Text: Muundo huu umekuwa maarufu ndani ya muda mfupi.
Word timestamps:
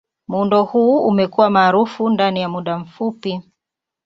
Muundo 0.27 0.63
huu 0.63 0.99
umekuwa 1.07 1.49
maarufu 1.49 2.09
ndani 2.09 2.41
ya 2.41 2.49
muda 2.49 2.77
mfupi. 2.79 3.41